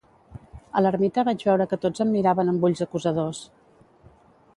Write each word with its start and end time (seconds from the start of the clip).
A 0.79 0.81
l'ermita 0.83 1.25
vaig 1.27 1.45
veure 1.49 1.67
que 1.73 1.79
tots 1.83 2.03
em 2.05 2.11
miraven 2.13 2.49
amb 2.53 2.65
ulls 2.71 2.81
acusadors. 2.87 3.43